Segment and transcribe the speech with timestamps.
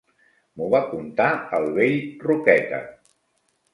[0.61, 1.27] M'ho va contar
[1.59, 1.95] el vell
[2.27, 2.81] Roqueta.